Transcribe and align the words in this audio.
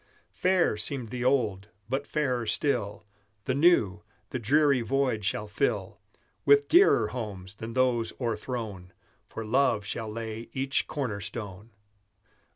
Fair 0.31 0.77
seemed 0.77 1.09
the 1.09 1.23
old; 1.23 1.67
but 1.87 2.07
fairer 2.07 2.47
still 2.47 3.05
The 3.45 3.53
new, 3.53 4.01
the 4.31 4.39
dreary 4.39 4.81
void 4.81 5.23
shall 5.23 5.47
fill 5.47 5.99
With 6.43 6.67
dearer 6.67 7.09
homes 7.09 7.53
than 7.53 7.73
those 7.73 8.11
o'erthrown, 8.19 8.93
For 9.27 9.45
love 9.45 9.85
shall 9.85 10.11
lay 10.11 10.49
each 10.53 10.87
corner 10.87 11.19
stone. 11.21 11.69